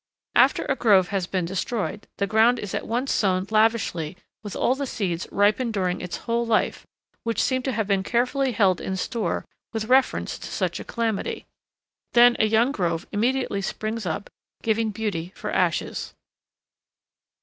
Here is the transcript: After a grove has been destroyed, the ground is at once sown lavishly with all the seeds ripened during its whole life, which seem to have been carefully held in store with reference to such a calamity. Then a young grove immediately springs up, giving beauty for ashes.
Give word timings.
After 0.33 0.65
a 0.65 0.75
grove 0.75 1.09
has 1.09 1.27
been 1.27 1.45
destroyed, 1.45 2.07
the 2.17 2.25
ground 2.25 2.57
is 2.57 2.73
at 2.73 2.87
once 2.87 3.11
sown 3.11 3.45
lavishly 3.51 4.17
with 4.41 4.55
all 4.55 4.73
the 4.73 4.87
seeds 4.87 5.27
ripened 5.31 5.73
during 5.73 6.01
its 6.01 6.17
whole 6.25 6.43
life, 6.43 6.87
which 7.21 7.39
seem 7.39 7.61
to 7.61 7.71
have 7.71 7.85
been 7.85 8.01
carefully 8.01 8.51
held 8.53 8.81
in 8.81 8.97
store 8.97 9.45
with 9.73 9.85
reference 9.85 10.39
to 10.39 10.47
such 10.47 10.79
a 10.79 10.83
calamity. 10.83 11.45
Then 12.13 12.35
a 12.39 12.47
young 12.47 12.71
grove 12.71 13.05
immediately 13.11 13.61
springs 13.61 14.07
up, 14.07 14.31
giving 14.63 14.89
beauty 14.89 15.33
for 15.35 15.51
ashes. 15.51 16.15